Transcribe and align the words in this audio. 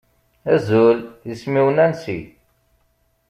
Azul, 0.53 0.99
isem-iw 1.31 1.69
Nancy. 1.77 2.19